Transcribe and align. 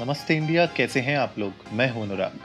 नमस्ते 0.00 0.34
इंडिया 0.36 0.64
कैसे 0.66 1.00
हैं 1.00 1.16
आप 1.18 1.34
लोग? 1.38 1.52
मैं 1.72 1.88
हूँ 1.90 2.02
अनुराग। 2.02 2.38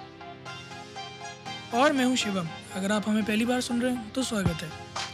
और 1.74 1.94
मैं 1.94 2.06
हूँ 2.06 2.16
शिवम। 2.16 2.48
अगर 2.76 2.92
आप 2.92 3.08
हमें 3.08 3.24
पहली 3.26 3.46
बार 3.46 3.62
सुन 3.62 3.82
रहे 3.82 3.92
हैं 3.92 4.12
तो 4.14 4.24
स्वागत 4.24 4.64
है। 4.64 4.70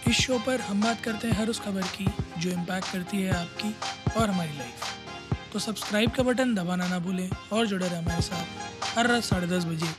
इस 0.10 0.18
शो 0.18 0.40
पर 0.40 0.62
हम 0.62 0.82
बात 0.82 1.04
करते 1.04 1.28
हैं 1.28 1.36
हर 1.36 1.50
उस 1.50 1.60
खबर 1.60 1.82
की 1.98 2.06
जो 2.38 2.50
इम्पैक्ट 2.50 2.92
करती 2.94 3.22
है 3.22 3.32
आपकी 3.34 3.74
और 4.20 4.30
हमारी 4.30 4.58
लाइफ 4.58 5.54
तो 5.54 5.60
सब्सक्राइब 5.60 6.12
का 6.12 6.24
बटन 6.24 6.56
दबाना 6.56 6.88
ना 6.88 7.00
भूलें 7.00 7.30
और 7.54 7.68
जुड़े 7.68 7.88
रहें 7.88 7.98
हमारे 7.98 8.22
साथ 8.22 8.98
हर 8.98 9.08
रात 9.08 9.24
साढ़े 9.24 9.48
दस 9.48 9.66
बजे 9.66 9.94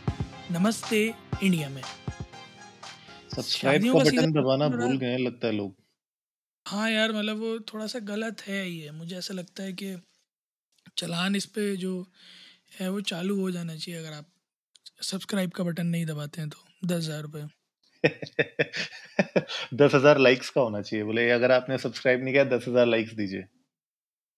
नमस्ते 0.51 1.03
इंडिया 1.43 1.69
में। 1.69 1.83
सब्सक्राइब 3.37 3.83
का 3.85 3.93
का 3.93 3.99
बटन 4.01 4.33
दबाना 4.33 4.69
भूल 4.69 4.97
गए 4.99 5.17
लगता 5.17 5.47
है 5.47 5.53
लोग। 5.53 5.75
हाँ 6.67 6.91
यार 6.91 7.13
मतलब 7.13 7.37
वो 7.37 7.59
थोड़ा 7.75 7.87
सा 7.87 7.99
गलत 8.09 8.43
है 8.49 8.71
ये। 8.71 8.91
मुझे 8.91 9.17
ऐसा 9.17 9.35
लगता 9.35 9.63
है 9.63 9.73
कि 9.73 9.97
चलान 10.97 11.37
इस 11.37 11.47
पे 11.47 11.77
जो 11.77 12.07
है 12.81 12.89
वो 12.91 13.01
चालू 13.01 13.41
हो 13.41 13.51
जाना 13.51 13.77
चाहिए। 13.77 14.01
अगर 14.01 14.13
आप 14.13 14.27
सब्सक्राइब 15.03 15.51
का 15.51 15.65
बटन 15.65 15.87
नहीं 15.87 16.07
दबाते 16.07 16.41
हैं 16.41 16.51
तो 16.51 16.59
दस 16.87 17.05
हज़ार 17.05 17.23
रुपये 17.23 17.47
दस 19.75 19.95
हज़ार 19.95 20.19
लाइक्स 20.19 20.51
का 20.51 20.61
होना 20.61 20.81
चाहिए। 20.83 21.05
बोले 21.05 21.31
अगर 21.31 21.53
आपने 21.53 21.79
सब्सक्राइब 21.79 22.23
नहीं 22.23 22.35
किया 22.35 22.45
दस 22.45 22.69
हज़ार 22.69 22.87
लाइक्स 22.87 23.13
दीजिए। 23.13 23.41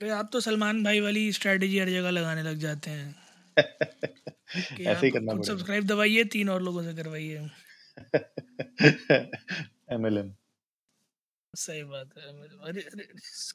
अरे 0.01 0.11
आप 0.11 0.31
तो 0.33 0.41
सलमान 0.41 0.83
भाई 0.85 1.01
वाली 1.01 1.33
स्ट्रेटजी 1.33 1.79
हर 1.79 1.91
जगह 1.91 2.11
लगाने 2.11 2.43
लग 2.43 2.59
जाते 2.59 2.91
हैं। 2.91 3.15
ऐसे 4.87 5.07
ही 5.07 5.11
करना 5.11 5.41
सब्सक्राइब 5.43 5.87
दबाइए 5.87 6.25
तीन 6.25 6.49
और 6.49 6.63
लोगों 6.63 6.83
से 6.83 6.95
करवाइए। 6.95 7.49
एमएलएम 9.93 10.33
सही 11.55 11.83
बात 11.85 12.17
है 12.19 12.23
अरे 12.69 12.81
अरे 12.83 13.05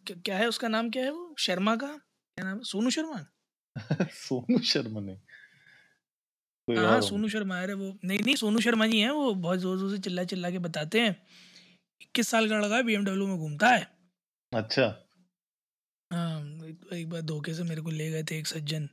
क्या 0.07 0.15
क्या 0.25 0.37
है 0.37 0.47
उसका 0.47 0.67
नाम? 0.67 0.89
क्या 0.89 1.03
है 1.03 1.11
वो? 1.11 1.35
शर्मा 1.39 1.75
का? 1.75 1.99
क्या 2.39 2.45
नाम 2.45 2.57
है? 2.57 2.63
सोनू 2.65 2.89
शर्मा 2.91 3.19
सोनू 4.17 4.59
शर्मा 4.71 4.99
ने 5.01 5.15
कोई 6.67 6.77
हाँ 6.77 6.85
और 6.85 6.87
हाँ 6.87 6.99
होंगे 6.99 7.19
सोनू 7.19 7.27
शर्मा 7.29 7.59
अरे 7.61 7.73
वो 7.73 7.87
नहीं 8.03 8.19
नहीं 8.19 8.35
सोनू 8.35 8.59
शर्मा 8.59 8.87
जी 8.87 8.99
हैं। 8.99 9.09
वो 9.11 9.33
बहुत 9.35 9.59
ज़ोर 9.59 9.77
ज़ोर 9.77 9.91
से 9.91 9.97
चिल्ला 9.99 10.23
चिल्ला 10.23 10.49
के 10.51 10.59
बताते 10.59 11.01
हैं। 11.01 11.15
इक्कीस 12.01 12.29
साल 12.29 12.49
का 12.49 12.59
लड़का 12.59 12.75
है 12.75 12.83
बीएमडब्ल्यू 12.83 13.27
में 13.27 13.37
घूमता 13.37 13.67
है। 13.67 13.87
अच्छा। 14.51 14.87
हाँ 16.11 16.41
एक 16.65 16.83
एक 16.93 17.09
बार 17.09 17.21
धोखे 17.23 17.53
से 17.53 17.63
मेरे 17.63 17.81
को 17.81 17.89
ले 17.91 18.09
गए 18.11 18.23
थे 18.23 18.37
एक 18.39 18.47
सज्जन। 18.47 18.87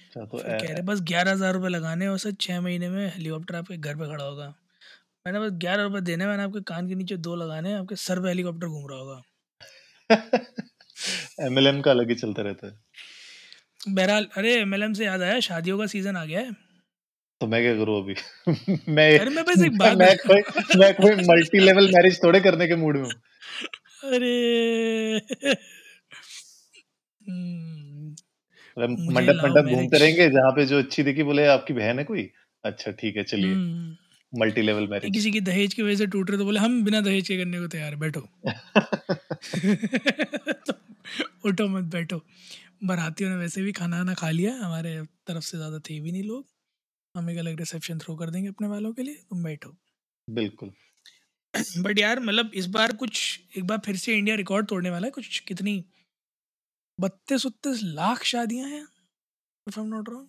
अच्छा 0.00 0.24
तो 0.26 0.38
फिर 0.38 0.54
कह 0.54 0.72
ए- 0.72 0.72
रहे 0.72 0.82
बस 0.82 1.00
ग्यारह 1.02 1.32
हज़ार 1.32 1.52
रुपये 1.54 1.68
लगाने 1.68 2.04
हैं 2.04 2.12
और 2.12 2.18
सर 2.18 2.32
छः 2.40 2.60
महीने 2.60 2.88
में 2.90 3.06
हेलीकॉप्टर 3.08 3.56
आपके 3.56 3.76
घर 3.78 3.96
पे 3.96 4.06
खड़ा 4.06 4.24
होगा। 4.24 4.48
मैंने 5.26 5.40
बस 5.40 5.52
ग्यारह 5.60 5.82
रुपये 5.82 6.00
देने 6.02 6.24
हैं, 6.24 6.30
मैंने 6.30 6.42
आपके 6.42 6.60
कान 6.66 6.88
के 6.88 6.94
नीचे 6.94 7.16
दो 7.28 7.36
लगाने 7.36 7.70
हैं 7.70 7.78
आपके 7.78 7.96
सर 8.04 8.22
पे 8.22 8.28
हेलीकॉप्टर 8.28 8.66
घूम 8.68 8.86
रहा 8.90 8.98
होगा। 8.98 9.22
एमएलएम 11.42 11.80
का 11.80 11.90
अलग 11.90 12.08
ही 12.08 12.14
चलता 12.14 12.42
रहता 12.42 12.66
है। 12.66 12.72
बहरहाल 13.88 14.26
अरे 14.36 14.54
एमएलएम 14.56 14.92
से 14.92 15.04
याद 15.04 15.22
आया 15.22 15.40
शादियों 15.40 15.78
का 15.78 15.86
सीज़न 15.86 16.16
आ 16.16 16.24
गया 16.24 16.40
है। 16.40 16.52
तो 17.40 17.46
मैं 17.46 17.60
क्या 17.62 17.74
करूँ 17.76 17.96
अभी? 18.02 18.14
मैं 18.88 19.06
अरे 19.18 19.30
मैं 19.30 19.44
बस 19.44 19.62
एक 19.66 19.78
बात 19.78 19.96
मैं 19.98 20.16
कोई 20.16 20.78
मैं 20.80 20.92
कोई 20.94 21.14
मल्टी 21.28 21.58
लेवल 21.58 21.88
मैरिज 21.94 22.22
थोड़े 22.24 22.40
करने 22.40 22.66
के 22.68 22.76
मूड 22.76 22.96
में 22.96 23.02
हूँ। 23.04 23.12
अरे 24.12 24.34
हम्म, 27.20 28.14
मंडप 28.76 29.40
मंडप 29.44 29.70
घूमते 29.70 29.98
रहेंगे 29.98 30.28
जहाँ 30.30 30.50
पे 30.52 30.64
जो 30.66 30.78
अच्छी 30.78 31.02
दिखी 31.02 31.22
बोले 31.22 31.46
आपकी 31.46 31.74
बहन 31.74 31.98
है 31.98 32.04
कोई? 32.04 32.30
अच्छा 32.64 32.90
ठीक 32.92 33.16
है 33.16 33.22
चलिए। 33.24 33.54
मल्टी 34.32 34.62
लेवल 34.62 34.86
मैरिज 34.88 35.12
किसी 35.12 35.30
की 35.30 35.40
दहेज 35.40 35.74
की 35.74 35.82
वजह 35.82 35.96
से 35.96 36.06
टूट 36.06 36.30
रहे 36.30 36.38
तो 36.38 36.44
बोले 36.44 36.60
हम 36.60 36.82
बिना 36.84 37.00
दहेज 37.00 37.28
के 37.28 37.36
करने 37.38 37.58
को 37.60 37.66
तैयार 37.68 37.96
बैठो। 37.96 38.20
तो 40.66 40.72
उठो 41.46 41.68
मत 41.68 41.84
बैठो। 41.92 42.20
बारातियों 42.84 43.30
ने 43.30 43.36
वैसे 43.36 43.62
भी 43.62 43.72
खाना 43.72 43.96
वाना 43.98 44.14
खा 44.14 44.30
लिया। 44.30 44.54
हमारे 44.56 45.02
तरफ़ 45.26 45.44
से 45.44 45.56
ज़्यादा 45.56 45.78
थे 45.80 46.00
भी 46.00 46.12
नहीं 46.12 46.22
लोग। 46.24 46.46
हम 47.14 47.30
एक 47.30 47.38
अलग 47.38 47.58
रिसेप्शन 47.58 47.98
थ्रो 47.98 48.16
कर 48.16 48.30
देंगे 48.30 48.48
अपने 48.48 48.68
वालों 48.68 48.92
के 48.92 49.02
लिए। 49.02 49.14
तुम 49.30 49.42
बैठो। 49.44 49.76
बिल्कुल। 50.28 50.72
बट 51.78 51.98
यार 51.98 52.20
मतलब 52.20 52.50
इस 52.54 52.66
बार 52.68 52.92
कुछ 52.96 53.40
एक 53.58 53.64
बार 53.64 53.78
फिर 53.86 53.96
से 53.96 54.16
इंडिया 54.18 54.36
रिकॉर्ड 54.36 54.66
तोड़ने 54.68 54.90
वाला 54.90 55.06
है। 55.06 55.10
कुछ 55.10 55.38
कितनी 55.40 55.84
बत्तीस 56.98 57.46
उत्तीस 57.46 57.80
लाख 57.84 58.22
शादियाँ 58.24 58.68
हैं 58.68 58.82
if 59.66 59.78
I 59.80 59.84
am 59.84 59.90
not 59.90 60.08
wrong 60.08 60.28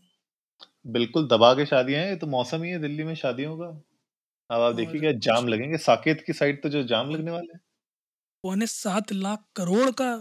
बिल्कुल 0.87 1.27
दबा 1.27 1.53
के 1.53 1.65
शादियाँ 1.65 2.01
हैं। 2.01 2.09
ये 2.09 2.15
तो 2.15 2.27
मौसम 2.27 2.63
ही 2.63 2.69
है 2.69 2.79
दिल्ली 2.79 3.03
में 3.03 3.13
शादियों 3.15 3.57
का। 3.57 3.67
अब 4.49 4.61
आप 4.61 4.75
देखिएगा 4.75 5.07
और 5.07 5.19
जाम 5.21 5.47
लगेंगे। 5.47 5.77
साकेत 5.79 6.23
की 6.27 6.33
साइड 6.33 6.61
तो 6.63 6.69
जो 6.69 6.83
जाम 6.85 7.11
लगने 7.11 7.31
वाले 7.31 7.53
हैं। 7.53 7.61
पौने 8.43 8.67
सात 8.67 9.11
लाख 9.13 9.43
करोड़ 9.55 9.89
का 9.91 10.11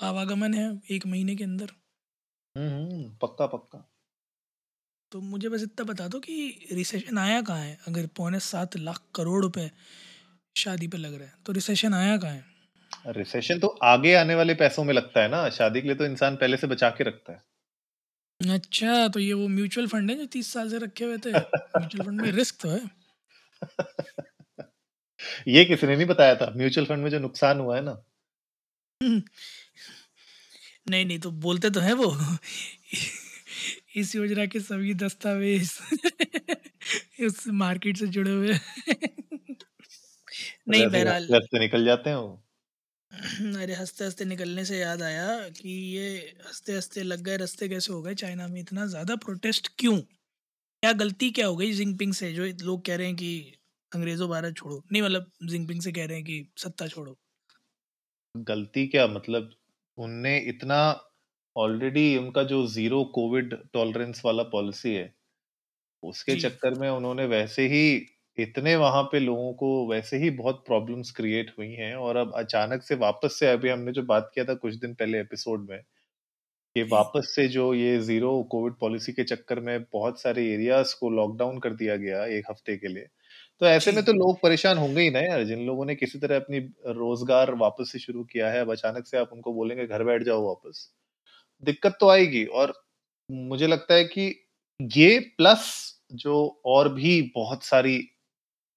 आवागमन 0.00 0.54
है 0.54 0.80
एक 0.90 1.06
महीने 1.06 1.36
के 1.36 1.44
अंदर। 1.44 1.68
हम्म 2.56 2.68
हम्म, 2.68 3.16
पक्का 3.22 3.46
पक्का। 3.46 3.90
तो 5.12 5.20
मुझे 5.20 5.48
बस 5.48 5.62
इतना 5.62 5.84
बता 5.84 6.08
दो 6.08 6.20
कि 6.20 6.66
रिसेशन 6.72 7.18
आया 7.18 7.42
कहाँ 7.42 7.58
है? 7.58 7.78
अगर 7.88 8.06
पौने 8.06 8.38
सात 8.40 8.76
लाख 8.76 9.02
करोड़ 9.14 9.42
रुपए 9.42 9.70
शादी 10.56 10.88
पे 10.88 10.98
लग 10.98 11.14
रहा 11.14 11.28
है 11.28 11.34
तो 11.46 11.52
रिसेशन 11.52 11.94
आया 11.94 12.16
कहाँ 12.16 12.32
है? 12.32 12.44
रिसेशन 13.06 13.58
तो 13.58 13.66
आगे 13.66 14.14
आने 14.14 14.34
वाले 14.34 14.54
पैसों 14.54 14.84
में 14.84 14.94
लगता 14.94 15.22
है 15.22 15.28
ना 15.28 15.48
शादी 15.50 15.80
के 15.80 15.88
लिए 15.88 15.96
तो 15.96 16.04
इंसान 16.04 16.36
पहले 16.36 16.56
से 16.56 16.66
बचा 16.66 16.90
के 16.90 17.04
रखता 17.04 17.32
है। 17.32 17.42
अच्छा 18.40 19.08
तो 19.08 19.20
ये 19.20 19.32
वो 19.32 19.48
म्यूचुअल 19.48 19.86
फंड 19.86 20.10
है 20.10 20.16
जो 20.16 20.26
तीस 20.26 20.52
साल 20.52 20.70
से 20.70 20.78
रखे 20.78 21.04
हुए 21.04 21.18
थे। 21.18 21.30
म्यूचुअल 21.30 22.06
फंड 22.06 22.20
में 22.20 22.30
रिस्क 22.32 22.60
तो 22.62 22.68
है। 22.68 22.90
ये 25.48 25.64
किसी 25.64 25.86
ने 25.86 25.96
नहीं 25.96 26.06
बताया 26.06 26.34
था 26.34 26.52
म्यूचुअल 26.56 26.86
फंड 26.86 27.02
में 27.02 27.10
जो 27.10 27.18
नुकसान 27.18 27.60
हुआ 27.60 27.76
है 27.76 27.82
ना। 27.82 28.04
नहीं 30.86 31.04
नहीं 31.06 31.18
तो 31.18 31.30
बोलते 31.40 31.70
तो 31.70 31.80
हैं 31.80 31.92
वो। 31.94 32.10
इस 33.96 34.14
योजना 34.14 34.46
के 34.46 34.60
सभी 34.60 34.94
दस्तावेज़ 34.96 35.72
इस 37.20 37.46
मार्केट 37.56 37.96
से 37.96 38.06
जुड़े 38.08 38.30
हुए 38.30 38.54
नहीं 40.68 40.86
बहरहाल। 40.88 41.30
हँसते 41.32 41.58
निकल 41.58 41.84
जाते 41.84 42.10
हैं 42.10 42.16
वो। 42.16 42.44
अरे 43.58 43.74
हँसते 43.74 44.04
हँसते 44.04 44.24
निकलने 44.24 44.64
से 44.64 44.78
याद 44.78 45.02
आया 45.02 45.26
कि 45.50 45.68
ये 45.94 46.08
हँसते 46.46 46.72
हँसते 46.72 47.02
लग 47.02 47.20
गए 47.22 47.36
रस्ते 47.36 47.68
कैसे 47.68 47.92
हो 47.92 48.00
गए? 48.02 48.14
चाइना 48.14 48.46
में 48.48 48.60
इतना 48.60 48.86
ज़्यादा 48.86 49.16
प्रोटेस्ट 49.18 49.68
क्यों? 49.78 49.96
क्या 50.62 50.92
गलती 50.94 51.30
क्या 51.32 51.46
हो 51.46 51.56
गई 51.56 51.72
जिनपिंग 51.74 52.12
से 52.14 52.32
जो 52.34 52.44
लोग 52.64 52.84
कह 52.86 52.96
रहे 52.96 53.06
हैं 53.06 53.16
कि 53.16 53.30
अंग्रेज़ों 53.92 54.28
भारत 54.30 54.56
छोड़ो? 54.56 54.82
नहीं 54.92 55.02
मतलब 55.02 55.30
जिनपिंग 55.46 55.80
से 55.82 55.92
कह 55.92 56.06
रहे 56.06 56.16
हैं 56.16 56.24
कि 56.26 56.46
सत्ता 56.58 56.88
छोड़ो। 56.88 57.16
गलती 58.34 58.86
क्या? 58.88 59.06
मतलब 59.08 59.50
उनने 59.98 60.36
इतना 60.48 60.78
ऑलरेडी 61.56 62.16
उनका 62.16 62.42
जो 62.44 62.66
ज़ीरो 62.68 63.02
कोविड 63.14 63.54
टॉलरेंस 63.72 64.22
वाला 64.24 64.42
पॉलिसी 64.50 64.94
है 64.94 65.12
उसके 66.02 66.34
जी। 66.34 66.38
चक्कर 66.38 66.74
में 66.74 66.88
उन्होंने 66.90 67.24
वैसे 67.26 67.66
ही 67.68 67.80
इतने 68.38 68.74
वहाँ 68.76 69.02
पे 69.04 69.18
लोगों 69.20 69.52
को 69.54 69.68
वैसे 69.88 70.16
ही 70.16 70.30
बहुत 70.32 70.62
प्रॉब्लम्स 70.66 71.10
क्रिएट 71.10 71.52
हुई 71.58 71.72
हैं 71.72 71.94
और 71.96 72.16
अब 72.16 72.32
अचानक 72.36 72.82
से 72.82 72.94
वापस 72.98 73.38
से 73.38 73.50
अभी 73.50 73.68
हमने 73.70 73.92
जो 73.92 74.02
बात 74.04 74.30
किया 74.34 74.44
था 74.44 74.54
कुछ 74.56 74.74
दिन 74.76 74.94
पहले 74.94 75.20
एपिसोड 75.20 75.68
में 75.70 75.80
कि 76.76 76.82
जी। 76.82 77.04
वापस 77.06 77.32
से 77.36 77.46
जो 77.48 77.72
ये 77.74 77.98
ज़ीरो 78.00 78.32
कोविड 78.50 78.74
पॉलिसी 78.74 79.12
के 79.12 79.24
चक्कर 79.24 79.60
में 79.60 79.84
बहुत 79.92 80.20
सारे 80.20 80.46
एरियाज़ 80.52 80.94
को 81.00 81.10
लॉकडाउन 81.12 81.58
कर 81.60 81.74
दिया 81.74 81.96
गया 81.98 82.24
एक 82.28 82.50
हफ़्ते 82.50 82.76
के 82.76 82.88
लिए। 82.88 83.08
तो 83.60 83.66
ऐसे 83.66 83.92
जी। 83.92 83.92
में 83.92 84.04
तो 84.04 84.12
लोग 84.14 84.40
परेशान 84.42 84.78
होंगे 84.78 85.02
ही 85.02 85.10
ना 85.10 85.20
यार 85.20 85.44
जिन 85.44 85.60
लोगों 85.66 85.84
ने 85.86 85.94
किसी 85.94 86.18
तरह 86.18 86.36
अपनी 86.36 86.58
रोज़गार 86.94 87.54
वापस 87.56 87.92
से 87.92 87.98
शुरू 87.98 88.24
किया 88.26 88.50
है 88.50 88.60
अब 88.60 88.70
अचानक 88.72 89.06
से 89.06 89.18
आप 89.18 89.32
उनको 89.32 89.52
बोलेंगे 89.54 89.86
घर 89.86 90.04
बैठ 90.04 90.22
जाओ 90.24 90.46
वापस। 90.46 90.90
दिक्कत 91.62 91.96
तो 92.00 92.08
आएगी 92.10 92.44
और 92.56 92.74
मुझे 93.30 93.66
लगता 93.66 93.94
है 93.94 94.04
कि 94.06 94.26
ये 94.80 95.18
प्लस 95.38 95.66
जो 96.16 96.36
और 96.66 96.92
भी 96.94 97.20
बहुत 97.34 97.64
सारी 97.64 97.98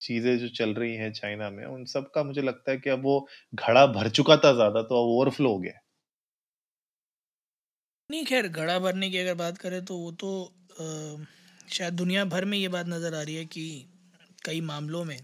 चीज़ें 0.02 0.38
जो 0.40 0.50
चल 0.52 0.74
रही 0.74 0.96
हैं 0.96 1.12
चाइना 1.14 1.50
में 1.52 1.66
उन 1.66 1.86
सब 1.88 2.12
का 2.12 2.24
मुझे 2.24 2.42
लगता 2.44 2.72
है 2.72 2.78
कि 2.80 2.90
अब 2.90 3.04
वो 3.04 3.20
घड़ा 3.56 3.86
भर 3.90 4.10
चुका 4.12 4.38
था 4.40 4.54
ज़्यादा 4.54 4.82
तो 4.84 5.04
अब 5.04 5.10
ओवरफ्लो 5.12 5.52
हो 5.52 5.60
गया 5.60 5.80
नहीं 8.10 8.24
खैर 8.26 8.48
घड़ा 8.50 8.78
भरने 8.80 9.10
की 9.10 9.18
अगर 9.18 9.34
बात 9.36 9.58
करें 9.58 9.84
तो 9.86 9.98
वो 9.98 10.12
तो 10.18 10.30
अ, 10.46 11.26
शायद 11.70 11.94
दुनिया 11.94 12.24
भर 12.28 12.46
में 12.46 12.58
ये 12.58 12.68
बात 12.70 12.88
नज़र 12.88 13.14
आ 13.16 13.22
रही 13.22 13.36
है 13.36 13.46
कि 13.48 13.64
कई 14.48 14.62
मामलों 14.72 15.04
में 15.06 15.20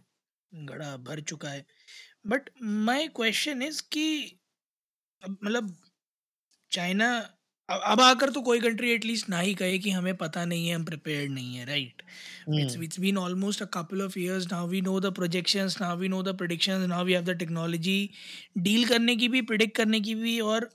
घड़ा 0.52 0.96
भर 1.08 1.20
चुका 1.30 1.50
है। 1.50 1.66
बट 2.28 2.50
माई 2.90 3.08
क्वेश्चन 3.16 3.62
इज़ 3.62 3.82
कि 3.92 4.08
मतलब 5.22 5.76
चाइना 6.72 7.10
अब 7.70 8.02
आकर 8.02 8.30
तो 8.30 8.42
कोई 8.42 8.60
कंट्री 8.60 8.92
एटलीस्ट 8.92 9.30
ना 9.30 9.40
ही 9.40 9.54
कहे 9.56 9.78
कि 9.80 9.92
हमें 9.92 10.16
पता 10.18 10.44
नहीं 10.46 10.68
है 10.68 10.76
हम 10.76 10.84
प्रिपेयर्ड 10.86 11.32
नहीं 11.32 11.56
है 11.56 11.66
right 11.66 12.02
hmm. 12.48 12.84
it's 12.86 13.00
been 13.04 13.20
almost 13.22 13.64
a 13.66 13.68
couple 13.76 14.04
of 14.06 14.18
years 14.22 14.48
now 14.52 14.60
we 14.74 14.82
know 14.88 14.96
the 15.06 15.12
projections 15.20 15.78
now 15.82 15.92
we 16.02 16.10
know 16.14 16.22
the 16.30 16.34
predictions 16.42 16.88
now 16.94 17.00
we 17.10 17.16
have 17.18 17.30
the 17.30 17.36
technology 17.44 18.00
deal 18.58 18.88
करने 18.88 19.16
की 19.16 19.28
भी 19.28 19.42
प्रिडिक्ट 19.52 19.76
करने 19.78 20.02
की 20.02 20.16
भी 20.16 20.40
और 20.50 20.70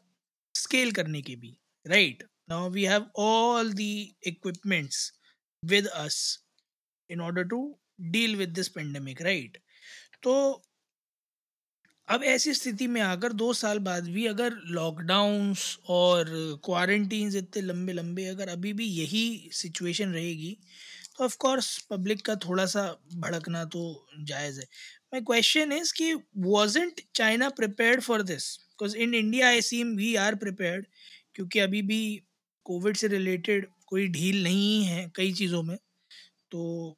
स्केल 0.54 0.92
करने 0.92 1.22
की 1.22 1.36
भी 1.36 1.56
right 1.86 2.24
now 2.50 2.70
we 2.70 2.84
have 2.84 3.06
all 3.24 3.72
the 3.72 3.90
equipments 4.26 5.12
with 5.62 5.86
us 5.96 6.18
in 7.10 7.20
order 7.20 7.44
to 7.48 7.60
deal 7.98 8.36
with 8.36 8.48
this 8.52 8.68
pandemic 8.68 9.22
right 9.22 9.58
तो 10.22 10.34
अब 12.08 12.22
ऐसी 12.24 12.52
स्थिति 12.54 12.86
में 12.86 13.00
आकर 13.00 13.32
दो 13.32 13.52
साल 13.52 13.78
बाद 13.78 14.08
भी 14.08 14.26
अगर 14.26 14.52
लॉकडाउन्स 14.70 15.64
और 15.88 16.26
क्वारंटीन्स 16.64 17.34
इतने 17.36 17.62
लंबे-लंबे 17.62 18.24
अगर 18.26 18.48
अभी 18.48 18.72
भी 18.72 18.86
यही 18.86 19.24
सिचुएशन 19.52 20.12
रहेगी, 20.12 20.56
तो 21.16 21.24
ऑफ़ 21.24 21.36
कोर्स 21.38 21.76
पब्लिक 21.90 22.24
का 22.26 22.34
थोड़ा-सा 22.36 22.84
भड़कना 23.16 23.64
तो 23.66 23.82
जायज़ 24.22 24.58
है। 24.60 24.66
माय 25.14 25.20
क्वेश्चन 25.22 25.72
इज़ 25.72 25.92
कि 25.94 26.12
wasn't 26.48 27.00
China 27.14 27.48
prepared 27.52 28.00
for 28.02 28.22
this? 28.22 28.56
Because 28.58 28.96
in 28.98 29.14
India 29.14 29.48
I 29.48 29.60
seem 29.62 29.94
we 29.96 30.14
are 30.18 30.34
prepared 30.36 30.86
क्योंकि 31.34 31.58
अभी 31.58 31.82
भी 31.84 32.00
कोविड 32.66 32.96
से 32.96 33.08
रिलेटेड 33.08 33.66
कोई 33.86 34.06
ढील 34.10 34.42
नहीं 34.42 34.82
है 34.84 35.10
कई 35.16 35.32
चीज़ों 35.32 35.62
में। 35.62 35.76
तो 36.52 36.96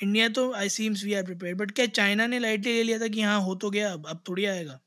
इंडिया 0.00 0.28
तो 0.30 0.42
I 0.54 0.68
seems 0.70 1.04
we 1.04 1.14
are 1.14 1.24
prepared 1.24 1.58
but 1.58 1.70
क्या 1.72 1.86
चाइना 1.92 2.26
ने 2.26 2.38
लाइटली 2.40 2.72
ले 2.72 2.82
लिया 2.82 2.98
था 2.98 3.08
कि 3.10 3.22
हाँ 3.22 3.40
हो 3.42 3.54
तो 3.56 3.70
गया 3.70 3.92
अब 3.92 4.06
अब 4.08 4.22
थोड़ी 4.28 4.44
आएगा? 4.46 4.80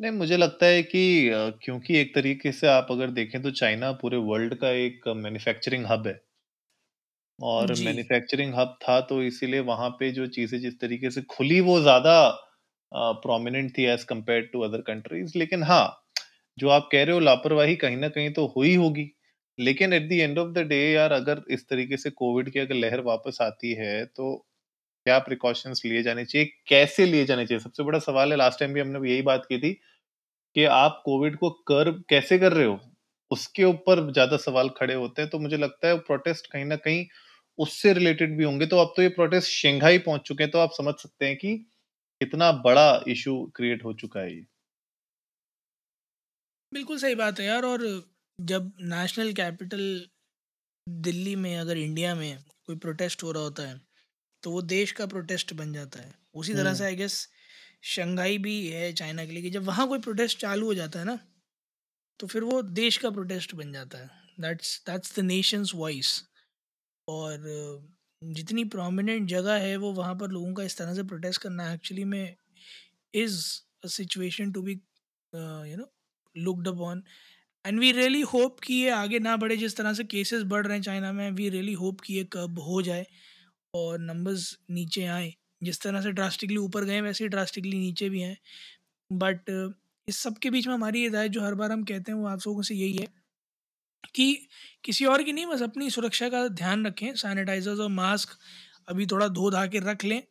नहीं 0.00 0.10
मुझे 0.12 0.36
लगता 0.36 0.66
है 0.66 0.82
कि 0.84 1.00
अ, 1.28 1.38
क्योंकि 1.62 1.96
एक 1.98 2.14
तरीके 2.14 2.52
से 2.52 2.66
आप 2.68 2.88
अगर 2.90 3.10
देखें 3.12 3.40
तो 3.42 3.50
चाइना 3.52 3.90
पूरे 4.00 4.16
वर्ल्ड 4.28 4.54
का 4.58 4.70
एक 4.80 5.08
मैन्युफैक्चरिंग 5.18 5.86
हब 5.86 6.06
है। 6.06 6.20
और 7.38 7.72
जी। 7.72 7.78
मैन्युफैक्चरिंग 7.78 8.54
हब 8.54 8.76
था 8.82 9.00
तो 9.02 9.22
इसीलिए 9.22 9.60
वहाँ 9.64 9.88
पे 9.90 10.10
जो 10.12 10.26
चीज़ें 10.28 10.58
जिस 10.60 10.78
तरीके 10.80 11.10
से 11.10 11.22
खुली 11.30 11.60
वो 11.62 11.80
ज़्यादा 11.80 12.14
प्रोमिनेंट 13.22 13.70
थी 13.78 13.84
as 13.86 14.04
compared 14.06 14.50
to 14.52 14.60
other 14.60 14.80
countries 14.82 15.38
लेकिन 15.38 15.62
हाँ, 15.64 15.86
जो 16.58 16.68
आप 16.70 16.88
कह 16.92 17.04
रहे 17.04 17.14
हो 17.14 17.20
लापरवाही 17.20 17.76
कहीं 17.76 17.96
ना 17.96 18.08
कहीं 18.10 18.32
तो 18.32 18.46
हुई 18.56 18.74
होगी। 18.76 19.10
लेकिन 19.58 19.92
at 19.92 20.08
the 20.08 20.12
end 20.14 20.38
of 20.38 20.50
the 20.52 20.58
day 20.68 20.78
यार 20.84 21.12
अगर 21.12 21.42
इस 21.50 21.68
तरीके 21.68 21.96
से 21.98 22.10
कोविड 22.12 22.50
की 22.50 22.58
अगर 22.60 22.74
लहर 22.76 23.00
वापस 23.04 23.38
आती 23.42 23.72
है, 23.74 24.04
तो 24.06 24.36
क्या 25.06 25.18
प्रिकॉशंस 25.20 25.82
लिए 25.86 26.02
जाने 26.02 26.24
चाहिए? 26.24 26.46
कैसे 26.68 27.06
लिए 27.06 27.24
जाने 27.26 27.46
चाहिए? 27.46 27.60
सबसे 27.60 27.82
बड़ा 27.84 27.98
सवाल 28.00 28.32
है 28.32 28.38
लास्ट 28.38 28.60
टाइम 28.60 28.74
भी 28.74 28.80
हमने 28.80 29.10
यही 29.10 29.22
बात 29.24 29.46
की 29.48 29.58
थी 29.60 29.72
कि 30.56 30.64
आप 30.74 31.02
कोविड 31.04 31.36
को 31.38 31.50
कर्व 31.68 32.02
कैसे 32.10 32.38
कर 32.38 32.52
रहे 32.52 32.66
हो? 32.66 32.78
उसके 33.30 33.64
ऊपर 33.64 34.10
ज़्यादा 34.12 34.36
सवाल 34.38 34.68
खड़े 34.78 34.94
होते 34.94 35.22
हैं, 35.22 35.30
तो 35.30 35.38
मुझे 35.38 35.56
लगता 35.58 35.88
है 35.88 35.98
प्रोटेस्ट 36.00 36.46
कहीं 36.52 36.64
न 36.64 36.76
कहीं 36.78 37.04
उससे 37.58 37.92
रिलेटेड 37.92 38.36
भी 38.38 38.44
होंगे। 38.44 38.66
तो 38.66 38.78
अब 38.78 38.92
तो 38.96 39.02
ये 39.02 39.08
प्रोटेस्ट 39.10 39.50
शंघाई 39.52 39.98
पहुँच 40.00 40.20
चुके 40.22 40.42
हैं, 40.44 40.50
तो 40.52 40.58
आप 40.60 40.72
समझ 40.74 40.94
सकते 40.96 41.26
हैं 41.26 41.36
कि 41.36 41.56
कितना 42.20 42.52
बड़ा 42.64 42.88
इशू 43.08 43.42
क्रिएट 43.56 43.84
हो 43.84 43.92
चुका 43.96 44.20
है 44.20 44.34
ये। 44.34 44.44
बिल्कुल 46.72 46.98
सही 46.98 47.14
बात 47.14 47.38
है 47.40 47.46
यार 47.46 47.64
और 47.64 47.84
जब 48.38 48.72
नेशनल 48.80 49.32
कैपिटल 49.32 49.82
दिल्ली 50.86 51.34
में 51.36 51.56
अगर 51.56 51.78
इंडिया 51.78 52.14
में 52.14 52.38
कोई 52.66 52.76
प्रोटेस्ट 52.76 53.22
हो 53.22 53.32
रहा 53.32 53.42
होता 53.42 53.62
है 53.62 53.80
तो 54.42 54.50
वो 54.50 54.62
देश 54.62 54.92
का 54.92 55.06
प्रोटेस्ट 55.06 55.52
बन 55.54 55.72
जाता 55.72 56.00
है। 56.00 56.14
उसी 56.34 56.54
तरह 56.54 56.74
से 56.74 56.84
आई 56.84 56.96
गेस 56.96 57.28
शंघाई 57.86 58.38
भी 58.38 58.56
है 58.68 58.92
चाइना 58.92 59.24
के 59.24 59.32
लिए 59.32 59.42
कि 59.42 59.50
जब 59.50 59.64
वहाँ 59.64 59.86
कोई 59.88 59.98
प्रोटेस्ट 60.00 60.38
चालू 60.40 60.66
हो 60.66 60.74
जाता 60.74 60.98
है 60.98 61.04
ना 61.04 61.18
तो 62.20 62.26
फिर 62.26 62.44
वो 62.44 62.60
देश 62.62 62.96
का 62.96 63.10
प्रोटेस्ट 63.10 63.54
बन 63.54 63.72
जाता 63.72 63.98
है। 63.98 64.10
That's 64.40 64.78
that's 64.86 65.18
the 65.18 65.22
nation's 65.24 65.72
voice 65.74 66.22
और 67.08 67.48
जितनी 68.22 68.64
प्रोमिनेंट 68.66 69.28
जगह 69.28 69.54
है 69.62 69.76
वो 69.76 69.92
वहाँ 69.92 70.14
पर 70.16 70.30
लोगों 70.30 70.52
का 70.54 70.62
इस 70.62 70.76
तरह 70.78 70.94
से 70.94 71.02
प्रोटेस्ट 71.04 71.42
करना 71.42 71.72
एक्चुअली 71.72 72.04
में 72.04 72.36
is 73.14 73.40
a 73.84 73.88
situation 73.88 74.52
to 74.52 74.62
be 74.62 74.72
you 74.72 75.76
know 75.76 75.92
looked 76.36 76.68
upon 76.68 77.02
and 77.64 77.78
we 77.80 77.90
really 77.92 78.20
hope 78.22 78.58
कि 78.60 78.74
ये 78.74 78.90
आगे 78.90 79.18
ना 79.18 79.36
बढ़े, 79.36 79.56
जिस 79.56 79.76
तरह 79.76 79.92
से 79.92 80.04
केसेस 80.04 80.42
बढ़ 80.42 80.66
रहे 80.66 80.76
हैं 80.76 80.82
चाइना 80.82 81.12
में 81.12 81.30
वी 81.30 81.48
रियली 81.48 81.72
होप 81.72 82.00
कि 82.00 82.14
ये 82.14 82.24
कब 82.32 82.58
हो 82.58 82.80
जाए 82.82 83.06
और 83.74 83.98
नंबर्स 84.00 84.56
नीचे 84.70 85.04
आए। 85.06 85.32
जिस 85.62 85.80
तरह 85.80 86.00
से 86.02 86.10
ड्रास्टिकली 86.12 86.56
ऊपर 86.56 86.84
गए, 86.84 87.00
वैसे 87.00 87.24
ही 87.24 87.28
ड्रास्टिकली 87.28 87.78
नीचे 87.78 88.08
भी 88.08 88.20
हैं। 88.20 88.36
बट 89.10 89.50
इस 90.08 90.18
सब 90.18 90.38
के 90.38 90.50
बीच 90.50 90.66
में 90.66 90.74
हमारी 90.74 91.02
हिदायत 91.02 91.32
जो 91.32 91.42
हर 91.42 91.54
बार 91.54 91.72
हम 91.72 91.84
कहते 91.84 92.12
हैं, 92.12 92.18
वो 92.18 92.26
आप 92.26 92.40
लोगों 92.46 92.62
से 92.62 92.74
यही 92.74 92.96
है 92.96 93.06
कि 94.14 94.48
किसी 94.84 95.04
और 95.04 95.22
की 95.22 95.32
नहीं, 95.32 95.46
बस 95.46 95.62
अपनी 95.62 95.90
सुरक्षा 95.90 96.28
का 96.28 96.46
ध्यान 96.48 96.86
रखें 96.86 97.14
सैनिटाइजर्स 97.14 97.78
और 97.80 97.88
मास्क 97.90 98.38
अभी 98.88 99.06
थोड़ा 99.06 99.28
धो 99.28 99.50
धा 99.50 99.66
के 99.66 99.78
रख 99.80 100.04
लें, 100.04 100.22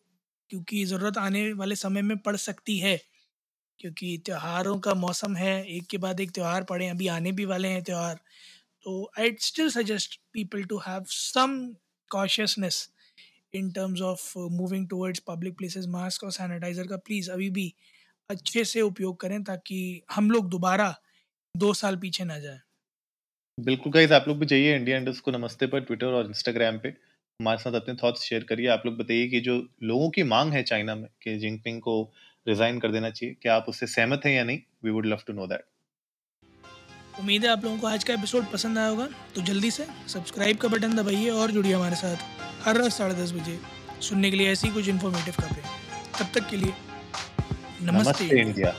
क्योंकि 0.49 0.83
ज़रूरत 0.85 1.17
आने 1.17 1.51
वाले 1.53 1.75
समय 1.75 2.01
में 2.01 2.17
पड़ 2.17 2.35
सकती 2.37 2.77
है। 2.79 2.99
क्योंकि 3.79 4.17
त्योहारों 4.25 4.77
का 4.79 4.93
मौसम 4.95 5.35
है, 5.35 5.65
एक 5.67 5.87
के 5.87 5.97
बाद 5.97 6.19
एक 6.19 6.31
त्यौहार, 6.31 6.63
पड़े 6.65 6.87
अभी 6.89 7.07
आने 7.09 7.31
भी 7.31 7.45
वाले 7.45 7.67
हैं 7.67 7.83
त्यौहार। 7.83 8.19
तो 8.85 9.11
I 9.19 9.35
still 9.41 9.69
suggest 9.71 10.19
people 10.33 10.63
to 10.65 10.77
have 10.79 11.05
some 11.09 11.57
cautiousness 12.11 12.89
in 13.53 13.71
terms 13.71 14.01
of 14.03 14.33
moving 14.51 14.87
towards 14.89 15.19
public 15.27 15.57
places 15.57 15.85
mask 15.89 16.23
और 16.23 16.31
सैनिटाइज़र 16.31 16.87
का 16.87 16.97
प्लीज़ 16.99 17.31
अभी 17.31 17.49
भी 17.51 17.73
अच्छे 18.29 18.63
से 18.65 18.81
उपयोग 18.81 19.19
करें 19.21 19.43
ताकि 19.43 19.79
हम 20.11 20.31
लोग 20.31 20.49
दोबारा 20.49 20.93
दो 21.55 21.73
साल 21.75 21.97
पीछे 21.97 22.23
ना 22.23 22.39
जाएँ। 22.39 22.59
बिल्कुल 23.57 23.91
गाइज़ 23.93 24.13
आप 24.13 24.27
लोग 24.27 24.37
भी 24.39 24.45
जाइए 24.45 24.75
इंडिया 24.75 24.97
इंडस्ट 24.97 25.23
को 25.23 25.31
नमस्ते 25.31 25.67
पर 25.67 25.79
ट्विटर 25.81 26.13
और 26.13 26.27
इंस्टाग्राम 26.27 26.77
पे। 26.79 26.93
हमारे 27.39 27.57
साथ 27.59 27.73
अपने 27.73 27.93
थॉट्स 28.03 28.21
शेयर 28.21 28.43
करिए। 28.49 28.67
आप 28.69 28.83
लोग 28.85 28.97
बताइए 28.97 29.27
कि 29.27 29.39
जो 29.41 29.55
लोगों 29.83 30.09
की 30.09 30.23
माँग 30.25 30.53
है 30.53 30.61
चाइना 30.63 30.95
में 30.95 31.07
कि 31.23 31.37
जिनपिंग 31.39 31.79
को 31.81 32.01
रिज़ाइन 32.45 32.79
कर 32.79 32.91
देना 32.91 33.09
चाहिए, 33.09 33.35
क्या 33.41 33.55
आप 33.55 33.65
उससे 33.69 33.87
सहमत 33.87 34.25
हैं 34.25 34.33
या 34.33 34.43
नहीं? 34.43 34.59
We 34.85 34.91
would 34.91 35.05
love 35.05 35.23
to 35.27 35.33
know 35.33 35.47
that. 35.47 35.65
उम्मीद 37.19 37.45
है 37.45 37.51
आप 37.51 37.63
लोगों 37.63 37.77
को 37.77 37.87
आज 37.87 38.03
का 38.03 38.13
एपिसोड 38.13 38.45
पसंद 38.51 38.77
आया 38.77 38.87
होगा 38.87 39.07
तो 39.35 39.41
जल्दी 39.43 39.71
से 39.71 39.85
सब्सक्राइब 40.07 40.57
का 40.57 40.67
बटन 40.67 40.95
दबाइए 40.95 41.29
और 41.31 41.51
जुड़िए 41.51 41.73
हमारे 41.73 41.95
साथ 41.95 42.17
हर 42.63 42.77
रात 42.77 42.91
साढ़े 42.91 43.15
दस 43.15 43.31
बजे 43.33 43.59
सुनने 44.01 44.31
के 44.31 44.37
लिए 44.37 44.51
ऐसी 44.51 44.69
कुछ 44.73 44.89
इन्फॉर्मेटिव 44.89 45.33
खबरें 45.39 45.63
तब 46.19 46.31
तक 46.33 46.49
के 46.49 46.57
लिए 46.57 46.73
नमस्ते 47.81 47.91
नमस्ते 47.91 48.25
इंडिया 48.25 48.41
इंडिया। 48.41 48.73